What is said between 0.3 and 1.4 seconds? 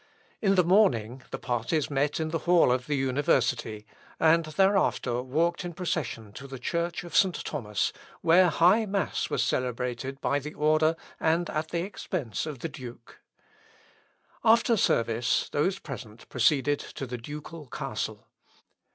In the morning the